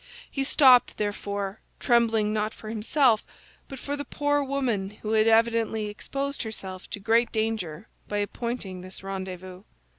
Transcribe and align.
He 0.31 0.43
stopped, 0.43 0.97
therefore, 0.97 1.59
trembling 1.79 2.33
not 2.33 2.55
for 2.55 2.69
himself 2.69 3.23
but 3.69 3.77
for 3.77 3.95
the 3.95 4.03
poor 4.03 4.43
woman 4.43 4.89
who 5.03 5.11
had 5.11 5.27
evidently 5.27 5.85
exposed 5.89 6.41
herself 6.41 6.89
to 6.89 6.99
great 6.99 7.31
danger 7.31 7.87
by 8.07 8.17
appointing 8.17 8.81
this 8.81 9.03
rendezvous. 9.03 9.61